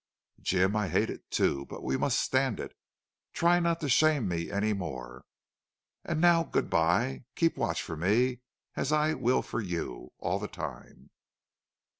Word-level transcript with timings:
"Jim, 0.39 0.75
I 0.75 0.87
hate 0.87 1.11
it, 1.11 1.29
too. 1.29 1.67
But 1.67 1.83
we 1.83 1.95
must 1.95 2.19
stand 2.19 2.59
it. 2.59 2.75
Try 3.33 3.59
not 3.59 3.79
to 3.81 3.87
shame 3.87 4.27
me 4.27 4.49
any 4.49 4.73
more.... 4.73 5.25
And 6.03 6.19
now 6.19 6.43
good 6.43 6.71
by. 6.71 7.25
Keep 7.35 7.55
watch 7.55 7.83
for 7.83 7.95
me 7.95 8.39
as 8.75 8.91
I 8.91 9.13
will 9.13 9.43
for 9.43 9.61
you 9.61 10.11
all 10.17 10.39
the 10.39 10.47
time." 10.47 11.11